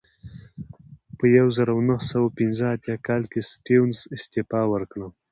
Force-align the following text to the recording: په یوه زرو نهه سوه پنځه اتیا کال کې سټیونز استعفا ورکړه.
په 1.17 1.25
یوه 1.35 1.51
زرو 1.57 1.75
نهه 1.89 2.05
سوه 2.11 2.27
پنځه 2.39 2.65
اتیا 2.75 2.95
کال 3.07 3.23
کې 3.31 3.41
سټیونز 3.51 3.97
استعفا 4.15 4.61
ورکړه. 4.69 5.07